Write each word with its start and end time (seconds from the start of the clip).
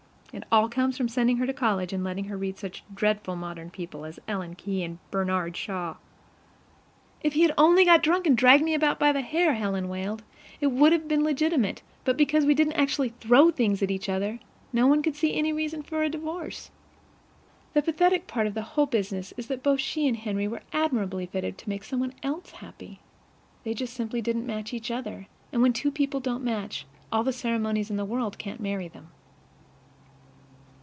It 0.33 0.45
all 0.49 0.69
comes 0.69 0.95
from 0.95 1.09
sending 1.09 1.35
her 1.39 1.45
to 1.45 1.51
college 1.51 1.91
and 1.91 2.05
letting 2.05 2.23
her 2.29 2.37
read 2.37 2.57
such 2.57 2.85
dreadful 2.93 3.35
modern 3.35 3.69
people 3.69 4.05
as 4.05 4.17
Ellen 4.29 4.55
Key 4.55 4.81
and 4.81 4.97
Bernard 5.11 5.57
Shaw. 5.57 5.95
"If 7.19 7.33
he 7.33 7.41
had 7.41 7.51
only 7.57 7.83
got 7.83 8.01
drunk 8.01 8.25
and 8.25 8.37
dragged 8.37 8.63
me 8.63 8.73
about 8.73 8.97
by 8.97 9.11
the 9.11 9.19
hair," 9.19 9.55
Helen 9.55 9.89
wailed, 9.89 10.23
"it 10.61 10.67
would 10.67 10.93
have 10.93 11.09
been 11.09 11.25
legitimate; 11.25 11.81
but 12.05 12.15
because 12.15 12.45
we 12.45 12.53
didn't 12.53 12.79
actually 12.79 13.09
throw 13.19 13.51
things 13.51 13.83
at 13.83 13.91
each 13.91 14.07
other, 14.07 14.39
no 14.71 14.87
one 14.87 15.01
could 15.01 15.17
see 15.17 15.35
any 15.35 15.51
reason 15.51 15.83
for 15.83 16.01
a 16.01 16.07
divorce." 16.07 16.71
The 17.73 17.81
pathetic 17.81 18.25
part 18.25 18.47
of 18.47 18.53
the 18.53 18.61
whole 18.61 18.85
business 18.85 19.33
is 19.35 19.47
that 19.47 19.61
both 19.61 19.81
she 19.81 20.07
and 20.07 20.15
Henry 20.15 20.47
were 20.47 20.61
admirably 20.71 21.25
fitted 21.25 21.57
to 21.57 21.67
make 21.69 21.83
some 21.83 21.99
one 21.99 22.13
else 22.23 22.51
happy. 22.51 23.01
They 23.65 23.73
just 23.73 23.93
simply 23.93 24.21
didn't 24.21 24.47
match 24.47 24.73
each 24.73 24.91
other; 24.91 25.27
and 25.51 25.61
when 25.61 25.73
two 25.73 25.91
people 25.91 26.21
don't 26.21 26.41
match, 26.41 26.87
all 27.11 27.25
the 27.25 27.33
ceremonies 27.33 27.89
in 27.89 27.97
the 27.97 28.05
world 28.05 28.37
can't 28.37 28.61
marry 28.61 28.87
them. 28.87 29.09